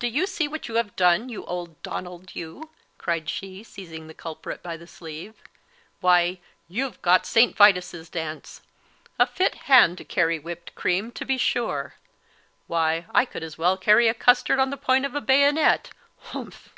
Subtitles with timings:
[0.00, 4.12] "Do you see what you have done, you old Donald, you?" cried she, seizing the
[4.12, 5.36] culprit by the sleeve;
[6.00, 7.54] "why, you've got St.
[7.56, 8.62] Vitus's dance.
[9.16, 11.94] A fit hand to carry whipt cream, to be sure!
[12.66, 16.70] Why, I could as well carry a custard on the point of a bayonet humph!"